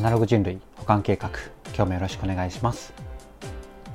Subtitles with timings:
[0.00, 1.28] アナログ人類保管計画
[1.74, 2.94] 今日もよろしくお願いします。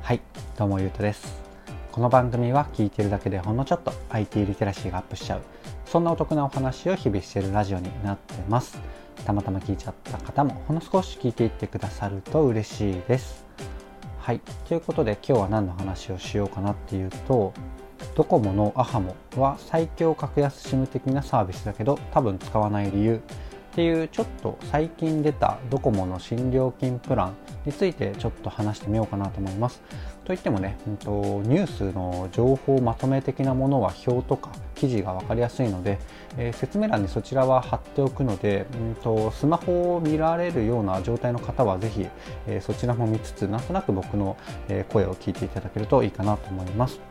[0.03, 0.21] はい
[0.55, 1.41] どうもゆうとです。
[1.91, 5.41] この番組は聞いてるだけでほんのちょっと IT リテラシーがアップしちゃう。
[5.87, 8.79] そんなお得なお話を日々しているラジオになってます。
[9.25, 13.43] たまたま聞いちゃった方もほんの少し聞いていってくださると嬉しいです。
[14.19, 17.51] はいということで今日は何の話をしようかなっていうと
[18.13, 23.23] ドコモのアハモは最強格安 SIM 的なサービスだけど多分使わない理由。
[23.75, 27.35] っていうちょっと最近出たドコモの新料金プラン
[27.65, 29.81] についてちょっと話してみようかなと思います。
[30.23, 35.99] といってもね、うんと、ニュースの情報まとめ的なものは表とか記事が分かりやすいので、
[36.37, 42.07] えー、説明欄にそちらは貼っておくので、うんと、スマホを見られるような状態の方はぜひ、
[42.47, 44.37] えー、そちらも見つつなんとなく僕の、
[44.87, 47.01] 声を聞いていただけるといいかなと思います。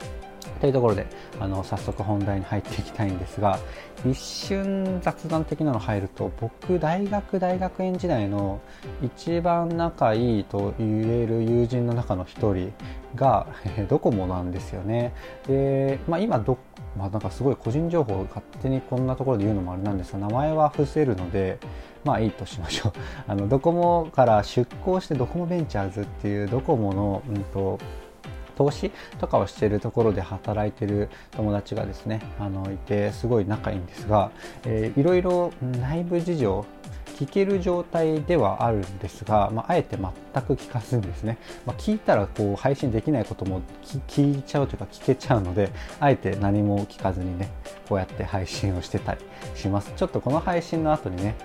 [0.65, 1.07] というところで
[1.41, 3.59] あの早速本題に入っていきたいんですが
[4.07, 8.63] 一瞬雑談的なの入ると僕大学大学院時代の
[9.03, 12.73] 一番仲いいと言える友人の中の一人
[13.15, 15.13] がえドコモなんですよね。
[15.47, 16.57] で、まあ、今ど
[16.97, 21.59] まあ、なんかすごい個人情報を勝手にこんなところで言うのもあれなんですが名前は伏せるので
[22.05, 22.93] まあいいとしましょう。
[23.27, 27.79] あのドコモから出向してドコモベンチャーズっていうドコモの、うんと
[28.57, 34.31] 投資とかをしているところで働いてる友達がですねあのいてすごい仲いいんですが、
[34.65, 36.65] えー、いろいろ内部事情
[37.15, 43.63] 聞ける状態ではあるんですが、まあ、あえて全く聞かずにですね、まあ、聞いたらこう配信できないことも
[44.09, 47.51] 聞いちゃうというか聞けちゃうのであえて何も聞かずにね
[47.89, 49.21] こうやって配信をしてたり
[49.55, 49.93] します。
[49.97, 51.37] ちょっとこの配信の後にね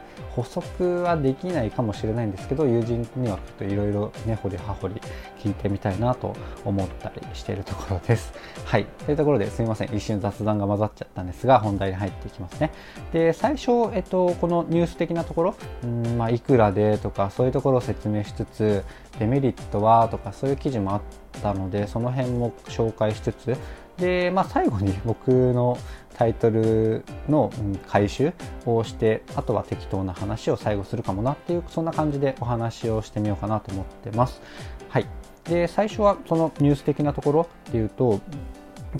[0.41, 5.01] 補足はできないかもしれないんですけど友人にはちょっといろいろ根掘り葉掘り
[5.39, 8.33] 聞いてみたいなと思ったりしているところです。
[8.65, 8.85] はい。
[9.05, 9.93] というところですみません。
[9.93, 12.71] 一瞬雑談が混ざっちゃったんですが、本題に入っていきますね。
[13.11, 18.83] で、最初、えっと、このニュース的なところ、うんまあ、いくらでとか、そういうところを説明しつつ、
[19.19, 21.01] デメリットはとか、そういう記事もあっ
[21.41, 23.57] たので、その辺も紹介しつつ、
[23.97, 25.77] で、まあ、最後に僕の
[26.19, 27.49] タイトルの
[27.87, 28.33] 回収
[28.65, 34.41] をしてあとは適当な話を最後するかもなっていうそんな感じでお話をしてみようかなと思ってます。
[34.89, 35.07] はい、
[35.45, 38.19] で最初はそのニュース的なところっていうと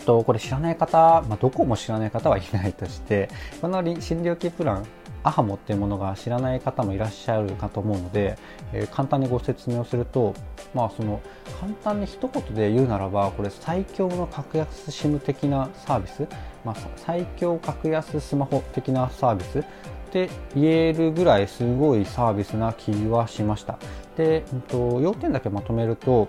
[0.05, 3.27] とこれ知らない方、まあ、どこも知らない方はいないとして
[3.59, 4.85] この診療期プラン
[5.23, 8.37] アハモっていうものが知らない方もいらっしゃるかと思うので、
[8.73, 10.33] えー、簡単にご説明をすると、
[10.73, 11.21] まあ、その
[11.59, 16.27] 簡単に一言で言うならばこれ最強の格安 SIM 的なサービス、
[16.63, 19.63] まあ、最強格安スマホ的なサービスっ
[20.11, 23.77] て言えるぐらいすごいサービスな気はしました。
[24.17, 26.27] で、えっと、要点だけまとめると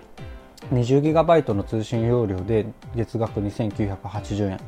[0.71, 2.65] 20GB の通信容量で
[2.95, 4.59] 月額2980円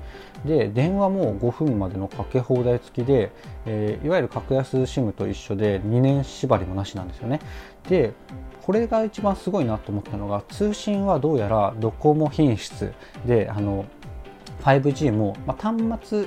[0.46, 3.32] で電話も5分までのかけ放題付きで、
[3.66, 7.40] えー、いわゆる格安 SIM と一緒で2年縛りもなしなんですよね。
[7.90, 8.14] で
[8.62, 12.94] これが一番すごいなと思ったのが通信はどうやらドコモ品質
[13.26, 13.86] であの
[14.64, 16.26] 5G も、まあ、端末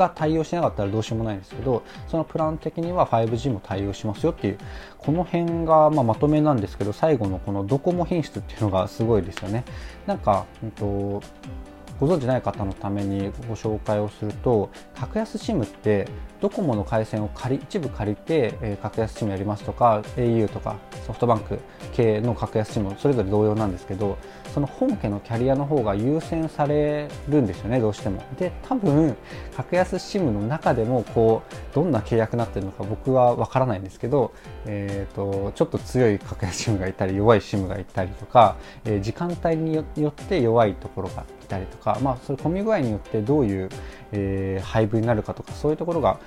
[0.00, 4.58] が対応しなかったらどうしようもないんですけどそのプラン的には 5G も対応しますよっていう
[4.98, 9.64] この辺がままとめなんですけど最後のこのドコモ品質っていうのがすごいですよね。
[10.06, 11.22] なんか、うんと
[12.00, 16.08] ご存じない方のためにご紹介をすると格安 SIM って
[16.40, 21.58] ドコモの回線を借り一部借りて、えー、格安 SIM やりますとか au とかソフトバンク
[21.92, 24.16] 系の格安 SIM それぞれ同様なんですけど
[24.54, 28.24] その本家のキャリアの方が優先されるんですよねどうしても。
[28.38, 29.14] で多分
[29.54, 34.32] 格安 SIM の中でもこうどんな契約になってるのか僕はわからないんですけど、
[34.64, 38.56] えーと、ちょっと強い格安 SIM がいたり弱い SIM がいたりとか、
[38.86, 43.68] えー、時間帯によって弱いところがいたりとか、まあ、それ混み具合によってどういう、
[44.12, 46.18] えー、配分になるかとかそういうところが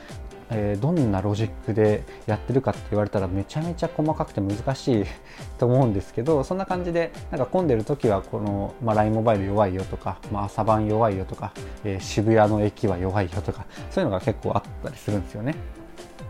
[0.50, 5.06] えー、どんなロジックでやってるかって言われたらめちゃめちゃ細かくて難しい
[5.58, 15.56] と思うんですけどそんな感じでなんか混んでる時はこの、まあ、LINE モバイル弱いよとか、まあ、朝晩弱いよとか、えー、渋谷の駅は弱いよとかそういうのが結構あったりするんですよね。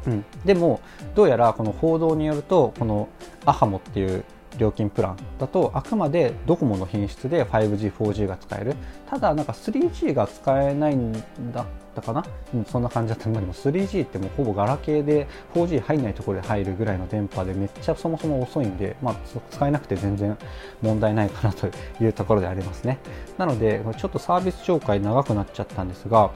[0.05, 0.81] うん、でも
[1.15, 3.07] どうやらこの報道によるとこの
[3.45, 4.25] アハモっていう
[4.57, 8.75] 料金プランだとあくまでドコモの品質で 5G、4G が使える。
[9.09, 11.13] ただなんか 3G が使えないん
[11.53, 19.15] だったかな、うん、そんな感じだったのでも 3G ってもうほぼガラケーで 4G 入んないところで入るぐらいの電波でめっちゃそもそも遅いんで、まあ、
[19.51, 20.38] 使えなくて全然
[20.81, 21.67] 問題ないかなと
[22.01, 22.97] いうところでありますね。
[23.38, 26.31] なのでちょっとサービス紹介長くなっちゃったんですが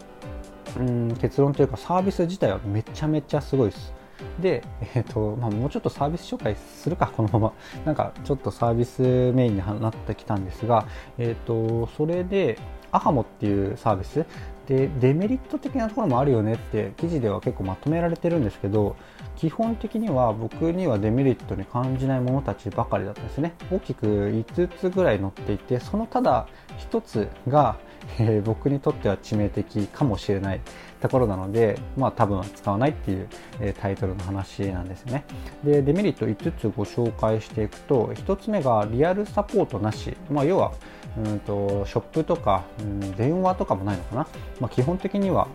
[0.78, 3.97] うん結論というかサービス自体はめちゃめちゃすごいです。
[4.40, 4.64] で、
[4.96, 7.54] えーとまあ、もうちょっとサービス紹介するか、 このまま。
[7.86, 10.86] なんかちょっとサービスメインになってきたんですが、
[11.18, 12.58] えーと、それで、
[12.92, 14.26] アハモっていうサービス
[14.68, 18.96] でデメリット的なところもあるよねって記事では結構まとめられてるんですけど
[19.36, 26.48] 基本的には僕にはデメリットに感じないものたちばかりだったんですね大きく5つぐらい載っていてそのただ
[26.92, 27.78] 1つが、
[28.20, 30.62] えー、僕にとっては致命的かもしれない
[31.02, 35.26] ところなので、まあ多分使わないっていう、えー、タイトルの話なんですね。
[35.64, 40.16] で、デメリット5つご紹介していくと、1つ目がリアルサポートなし。
[40.30, 40.72] まあ要は、
[41.18, 44.28] うんとショップとか、うん、電話とかもないのかな。
[44.60, 45.48] まあ基本的には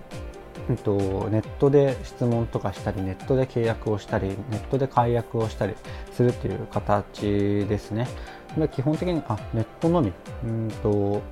[0.70, 5.74] えっと、ネットで質問とかしたりネットで契約をしたりネットで解約をしたり
[6.12, 8.06] するっていう形ですね。
[8.56, 10.12] で基本的にあネットのみ
[10.44, 11.22] うんと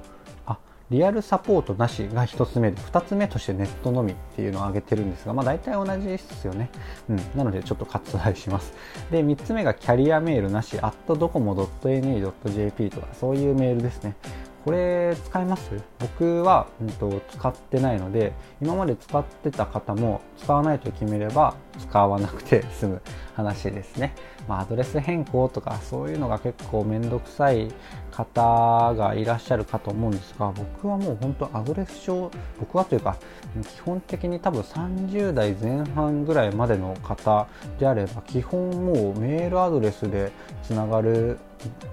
[0.91, 6.69] リアルサポートなしが1つ目で2つ目としてネットのみっていうのを挙げてるんですが、まあ、大体同じですよね、
[7.09, 8.73] うん、なのでちょっと割愛します。
[9.11, 14.17] で3つ目がキャリアメールなし at docomo.ne.jp とかそういうメールですね。
[14.65, 15.71] これ使います？
[15.99, 16.91] 僕は、うん。
[16.91, 23.03] と、使ってないので今まで使ってた方も使わないと決めれば使わなくて 済む
[23.35, 24.15] 話ですね、
[24.49, 27.69] まあ、アドレス変更とかそういうのが結構めんどくさい
[28.11, 33.17] 方がいらっしゃるかと思うんですが僕はもう本当アドレス帳僕はというか
[33.62, 37.47] 基本的に多分30代前半ぐらいまでの方
[37.79, 41.39] であれば基本もうメールアドレスでつながる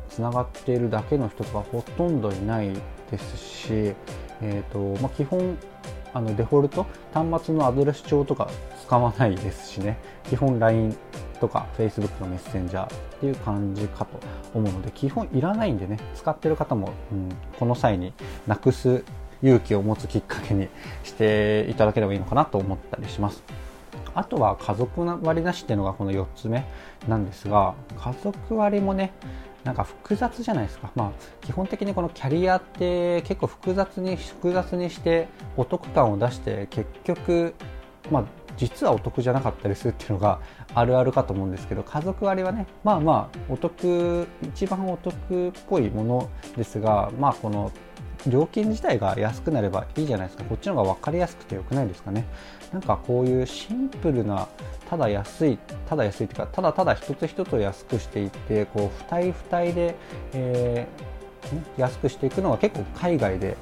[0.10, 2.72] つながっているだけの人がほとんどいない
[3.12, 3.96] ですし、
[4.42, 5.58] えーとまあ、基本
[6.14, 8.50] あのデフォルト端末のアドレス帳とか
[8.86, 9.98] 使わないですしね
[10.30, 10.96] 基本 LINE
[11.40, 14.20] とか Facebook のメッセンジャーっていう感じかと
[14.54, 17.30] 思うので基本いらないんでね使ってる方も、うん、
[17.60, 18.14] この際に
[18.48, 19.04] なくす
[19.44, 20.68] 勇気を持つきっかけに
[21.04, 23.44] していただければいいのかなと思ったりします。
[24.16, 26.66] あとは家族割りなしっていうのがこの4つ目
[27.08, 29.12] なんですが家族割もね
[29.68, 35.28] なんか複雑じゃないですか、まあ、基本的にこのキャリアって結構複雑に複雑にして
[35.58, 37.54] お得感を出して結局、
[38.10, 38.24] まあ、
[38.56, 40.40] 実はお得じゃなかったりするっていうのが
[40.74, 47.74] あるあるかと思うんですけど家族割はねまあまあお得一番お得っぽいものですがまあこの
[48.26, 50.44] 料金自体が安くなればいいじゃないですか。
[50.46, 52.26] こっちの方が分かりやすくてよくないですかね。
[52.74, 54.48] なんかこういうシンプルな
[54.90, 59.96] ただ安いただ安いというかただただ一つ一つ安くしていってこう付帯付帯で、
[60.34, 63.58] えー、安くしていくのが結構海外で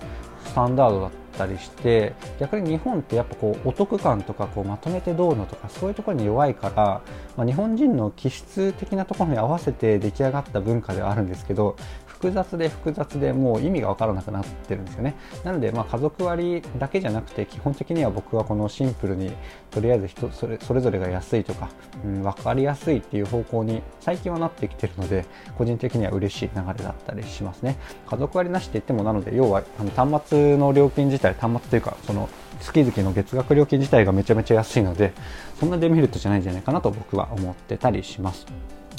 [0.45, 7.01] スタンダードだったりして逆に日本ってやっぱこうお得感とかこうまとめてどうのとかそういうところに弱いから、
[7.35, 11.75] まあ、日本人の気質的なところに合わせて出来上がった文化ではあるんですけど
[12.15, 15.15] 複雑で複雑でもう意味が分からなくなってるんですよね。
[15.43, 19.31] なのでまあ家族割だけじゃなくて基本的には僕はこのシンプルに
[19.69, 21.69] とりあえず人それそれぞれが安いとか、
[22.05, 25.25] うん、分かりやすいっていう方向に最近はなってきてるので
[25.57, 27.77] 個人的には嬉しい流れだったりしますね。
[28.07, 32.29] 家族割なしって言ってもなので要はあの端末の料金自体端末というかその
[32.61, 35.11] 月々の月額料金自体がめちゃめちゃ安いので
[35.59, 38.45] そんなデメリットじゃないんじゃないかなと僕は思ってたりします。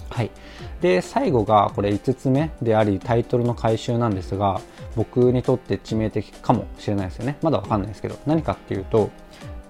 [0.08, 0.30] はい、
[0.80, 4.60] で最後がこれ5つ目でありタイトルの回収なんですが
[4.94, 7.36] 僕にとって致命的かもしれないですよね。
[7.42, 8.16] まだわかんないですけど。
[8.26, 9.10] 何かっていうと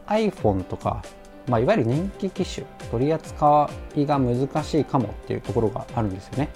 [0.06, 1.02] iPhone とか、
[1.48, 6.48] まあ、いわゆる人気機種取り扱いが難しいかもっていうところがあるんですよね。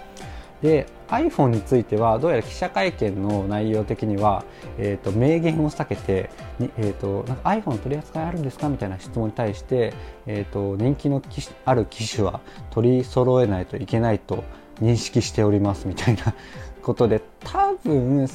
[0.62, 4.44] で iPhone についてはどうやら記者会見の内容的には、
[4.78, 6.30] えーと、明言を避けて、
[6.78, 9.94] えーと、なんか iPhone 取り扱いあるんですかみたいな質問に対して、
[10.26, 11.22] えーと、人気の
[11.64, 14.44] ある機種は取り揃えないといけないと
[14.80, 16.34] 認識しておりますみたいな
[16.82, 18.26] ことで多分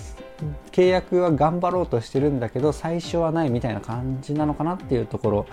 [0.71, 5.45] 契約は頑張ろうとしてるんだけど最初はないみたいな感じなのかなっていうところ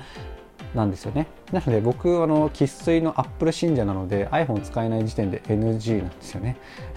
[0.74, 1.26] なんですよね。
[1.52, 6.56] なので僕あの生粋のアップル信者なので iPhone 使えない時点で NG なんですよね。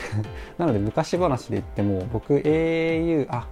[0.58, 3.48] なので昔話で言っても僕 au あ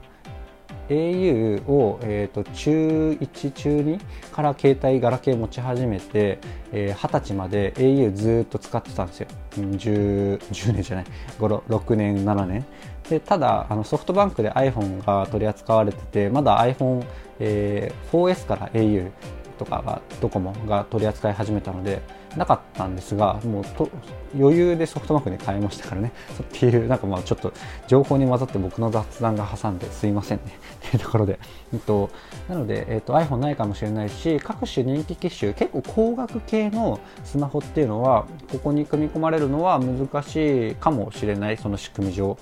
[0.89, 3.99] au を、えーと、中1中2
[4.31, 6.39] から携帯ガラケー持ち始めて、
[6.71, 9.27] えー、歳まで au ずっと使ってたんですよ。
[9.51, 11.05] 10, 10年じゃない。
[11.39, 12.65] 6年7年。
[13.09, 17.03] でただあのソフトバンクで iPhone が取り扱われててまだ iPhone、
[17.39, 19.11] えー、4S から au
[19.57, 22.01] とかがドコモが取り扱い始めたので
[22.36, 23.89] なかったんですがもうと
[24.38, 26.12] 余裕でソフトバンクに変えましたからね。
[26.41, 27.53] っていうなんかまあちょっと
[27.88, 30.43] 情報に混ざって僕の雑談が挟んですいませんね。
[30.88, 31.39] っていうところで、
[31.74, 32.10] えっと、
[32.50, 42.38] なので、えっと、iPhone ないかもしれないし各種人気機種結構高額系のスマホっていうのはここに組み込まれるのは難しいかもしれないその仕組み上。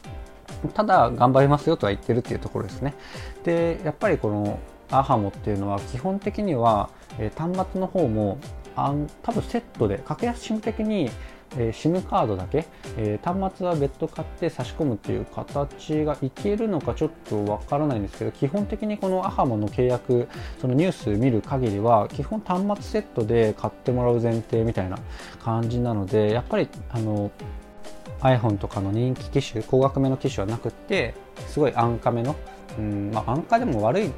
[0.74, 2.94] ただ頑張りますよとは言ってるっていうところですね。
[3.44, 4.60] でやっぱりこの
[4.92, 6.90] アハモっていうのは基本的には、
[7.20, 8.38] えー、端末の方も
[8.76, 11.10] あ多分セットで格安 SIM 的に
[11.58, 12.66] えー、SIM カードだけ、
[12.98, 20.28] えー、端末は別途買って差し込むっていう形がいけるのかちょっとわからないんですけど基本的にこのアハモの契約
[20.60, 24.98] そのニュース見る限りは基本端末セットで買ってもらう前提みたいな
[25.44, 27.32] 感じなのでやっぱりあの
[28.22, 31.16] iPhone とかの人気機種高額めの機種はなくて
[31.48, 32.36] すごい安価めの、
[32.78, 34.12] うんまあ、安価でも悪い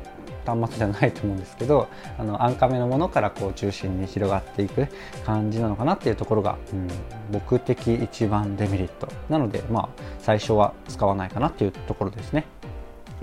[0.46, 4.88] 端末じゃないと思うんですけど あの安価めのものからこう中心に広がっていく
[5.26, 6.88] 感じなのかなっていうところが、うん、
[7.32, 9.08] 僕的一番デメリット。
[9.30, 12.46] なのでまあ最初は使わないかなっていうところですね。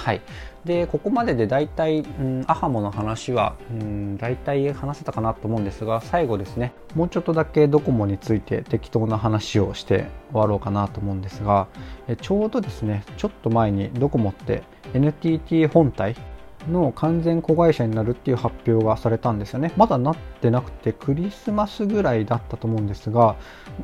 [0.00, 0.22] はい、
[0.64, 6.72] でここまでで大体、うん、アハモの話は、うん、大体話せたかなと思うんですが最後ですね。
[6.94, 11.68] もうちょっとだけドコモについて適当な話をして終わろうかなと思うんですが
[12.08, 14.62] えちょうどですねちょっと前にドコモって
[14.94, 16.16] NTT 本体
[16.68, 19.72] の完全子会社になるっていう発表がされたんですよね。
[19.76, 23.36] まだなってなくてクリスマスぐらいだったと思うんですが、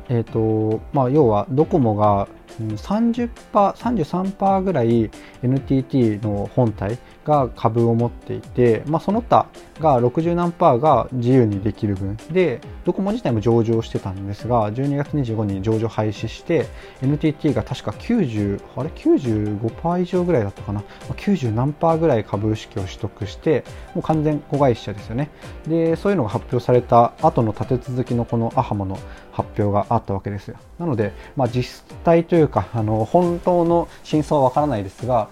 [0.09, 2.27] えーとまあ、要はドコモが
[2.59, 5.11] 30%、33%ぐらい
[5.43, 9.47] NTT の本体が株を持っていて、まあ、その他
[9.79, 12.17] が60何パーが自由にできる分。
[12.31, 16.67] でドコモ自体も上場してたんですが12月25日に上場廃止して
[17.01, 25.29] NTT が確か90あれ？95%以上ぐらいだったかな？90何パーぐらい株式を取得してもう完全子会社ですよね。
[25.67, 28.97] でそういうのが発表された後の立て続きのこのアハモの
[29.37, 30.57] 発表があったわけですよ。
[30.79, 35.29] なので、まあ、実態というかあの本当の真相はわからないですが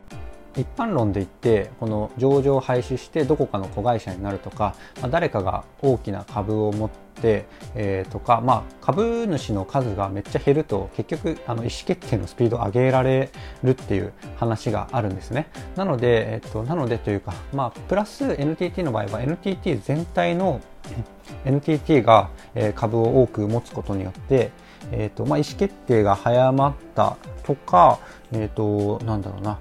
[0.56, 13.32] 一般論で言ってこの上場を廃止してどこかの子会社になるとか、まあ、誰かが大きな株を持って、えー、とか、まあ、株主の数がめっちゃ減ると結局あの意思決定のスピードを上げられ
[13.64, 15.48] るっていう話があるんですね。
[15.76, 20.62] なので、えっと、なのでというか、まあ、プラス NTT の場合は NTT 全体の
[21.46, 22.30] NTT が
[22.76, 24.52] 株を多く持つことによって、
[24.92, 28.00] えーとまあ、意思決定が早まったとか、
[28.32, 29.60] えーと、なんだろうな。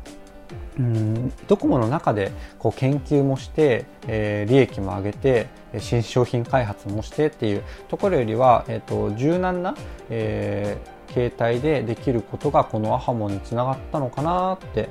[0.79, 5.47] うんドコモの中でこう研究もして、えー、利益も上げて
[5.79, 9.77] 新商品開発もしてっていうところよりは、えーと、柔軟な、
[10.11, 14.89] えー、形態でできることがこのアハモにつながったのかなって、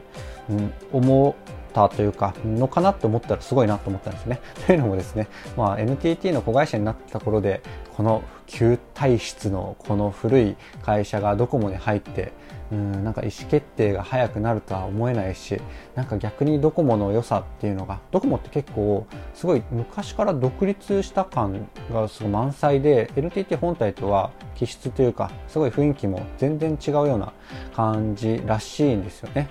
[0.49, 1.35] うん、思う
[1.73, 4.39] たというかのかなって思ったらすごいなと思ったんですね。
[4.67, 5.27] というのもですね、
[5.57, 7.61] まあ、NTT の子会社になった頃で
[7.97, 12.31] この旧体質のこの古い会社がドコモに入って
[12.71, 15.61] うんなんか意思決定が早くなるとは思えないし
[15.95, 27.33] なんか逆にドコモの良さっていうのがドコモって結構すごい昔から独立した感がすごい満載で NTT 本体とは気質というかすごい雰囲気も全然違うような
[27.75, 29.49] 感じらしいんですよね。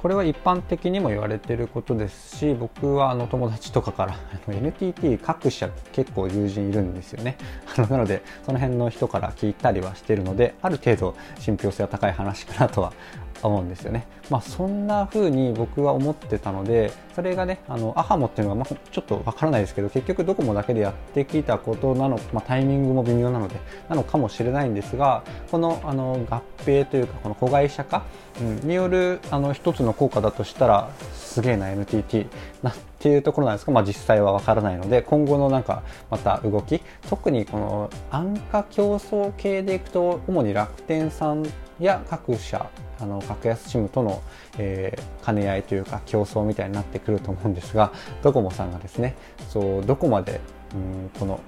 [0.00, 4.16] これは一般的にも言われていることですし僕はあの友達とかから
[4.48, 7.36] NTT 各社結構友人いるんですよね。
[7.76, 12.94] なのでその辺の人から聞いたりはしてるのである程度信憑性は高い話かなとは
[13.42, 14.06] 思うんですよね。
[14.28, 23.56] まあ、そんな風に僕は思ってたので、それがね、あの、アハモっていうのは、まあ、ちょっとわからないですけど、結局ドコモだけでやってきたことなの、まあ、タイミングも微妙なので、
[23.88, 28.04] なのかもしれないんですが、この、あの、合併というか、この子会社化、
[28.40, 30.90] うん、による、あの、一つの効果だとしたら、
[31.30, 32.26] すげえな NTT
[32.62, 41.46] なっていうところなんですが、まあ、実際はわからないので、今後のなんか、また動き、特にこの安価競争系でいくと、主に楽天さん
[41.78, 42.68] や各社
[42.98, 44.22] あの格安 SIM との、
[44.58, 49.16] えー、兼ね合いというか競争みたいになってくると思うんですがドコモさんがですね
[49.48, 50.40] そうどこまで
[50.74, 51.40] うんこの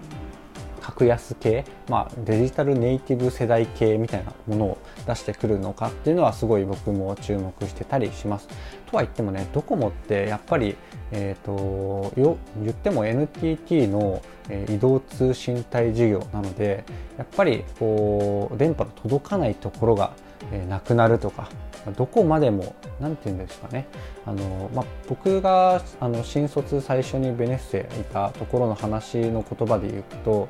[0.83, 8.49] 格安系、まあ、デジタルネイティブ世代系みたいなものを出してくるのかっていうのはすごい僕も注目してたりします。
[8.91, 10.77] とは言ってもねドコモってやっぱり、
[11.13, 16.85] えーと、よ言っても NTT の、え、移動通信帯事業なので
[17.17, 20.13] やっぱりこう電波の届かないところが
[20.51, 21.49] え、なくなるとか
[21.91, 23.87] どこまでも何て言うんですかね。
[24.25, 30.49] あの、まあ、僕があの新卒最初にベネッセいたところの話の言葉で言うと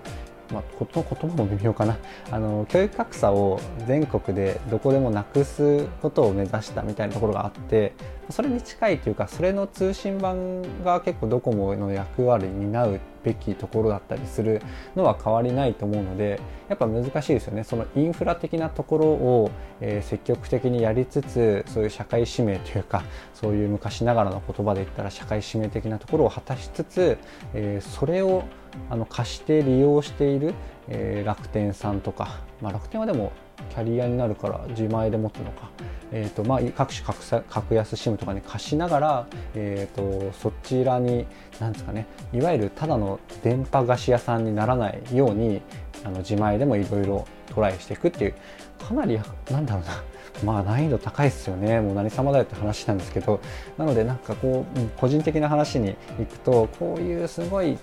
[0.52, 1.96] まあ、この言葉も微妙かな。
[2.30, 7.94] あの教育格差を全国でどこでもなくすことを目指したみたいなところがあって
[8.30, 14.62] それに近いというかそれの通信版が結構ドコモの役割に担うべきところだったりする
[14.96, 17.64] のは変わりないと思うのでやっぱ難しいですよね。
[17.64, 19.50] そのインフラ的なところを、
[19.80, 27.18] えー、積極的にやりつつそういう社会使命というかそういう昔ながらの言葉で言ったら社会使命的なところを果たしつつ、
[27.54, 28.44] えー、それを
[28.90, 30.54] あの貸して利用している、
[30.88, 33.32] えー、楽天さんとか、まあ、楽天はでも
[33.70, 35.70] キャリアになるから自前で持つのか、
[36.10, 41.26] えーとまあ、各種格格安 SIM とかに貸しながら、えーと、そちらに
[41.60, 45.62] なんですかねいわゆるただの電波貸し屋さんにならないように
[46.04, 48.34] あの自前でもいろいろトライしていくっていう
[48.78, 49.18] かなり
[49.50, 50.02] なんだろうな。
[50.42, 51.80] まあ難易度高いですよね。
[51.80, 53.38] もう何様だよって話なんですけど。
[53.76, 57.76] なのでなんかこう個人的な話に行くとこういうすごい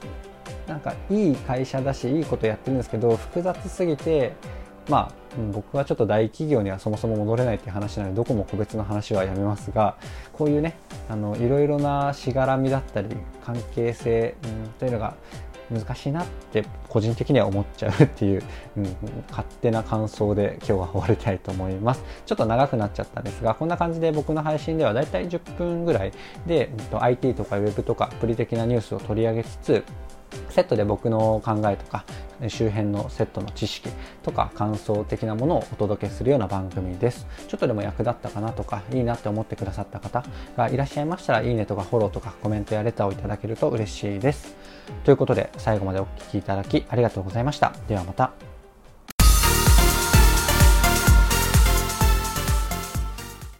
[0.67, 4.33] なんかいい会社だしいいことやってるんですけど複雑すぎて
[4.89, 5.13] まあ
[5.53, 9.95] 僕はちょっと大企業にはそもそも戻れないっていう話なのでどこも個別の話はやめますが
[10.33, 10.75] こういうね
[11.07, 13.15] あのいろいろなしがらみだったり
[13.45, 15.15] 関係性、うん、というのが
[15.71, 18.43] 難しいなって個人的には思っちゃうっていう、
[18.77, 18.83] うん、
[19.29, 22.03] 勝手な感想で今日は終わりたいと思います。
[22.25, 26.11] ちょっと長くなっちゃったんですが、こんな感じで僕の配信ではだいたい10分ぐらい
[26.47, 29.83] で、うん、IT とか Web とかアプリ的なニュースを取り上げつつ、
[30.49, 32.03] セットで僕の考えとか
[32.47, 33.89] 周辺のセットの知識
[34.23, 37.27] とか感想的なものをお届けするような番組です。
[37.47, 40.23] ちょっとでも役立ったかなとかいいなって思ってくださった方
[40.55, 44.55] がいらっしゃいましたらいいねとかフォローとかコメントやレターをいただけると嬉しいです。
[45.03, 47.73] ということで最後までお聴きいただきありがとうございました。
[47.87, 48.48] ではまた。